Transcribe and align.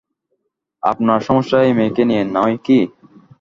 আপনার 0.83 1.19
সমস্যা 1.21 1.57
এই 1.61 1.73
মেয়েকে 1.77 2.03
নিয়েই, 2.09 2.31
নয় 2.35 2.57
কি? 2.65 2.79